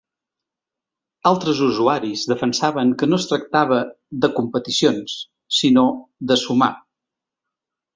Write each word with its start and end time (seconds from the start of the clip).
Altres 1.31 1.61
usuaris 1.65 2.23
defensaven 2.33 2.95
que 3.03 3.11
no 3.13 3.21
es 3.23 3.29
tractava 3.35 3.81
“de 4.25 4.33
competicions” 4.41 5.19
sinó 5.63 5.89
“de 6.33 6.45
sumar”. 6.49 6.77